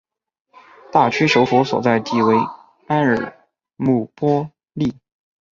[0.91, 2.35] 大区首府所在地为
[2.87, 3.37] 埃尔
[3.75, 4.95] 穆波利。